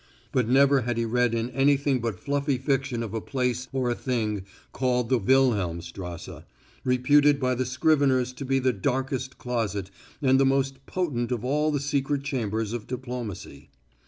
[0.31, 3.93] But never had he read in anything but fluffy fiction of a place or a
[3.93, 6.43] thing called the Wilhelmstrasse,
[6.83, 11.69] reputed by the scriveners to be the darkest closet and the most potent of all
[11.69, 13.69] the secret chambers of diplomacy.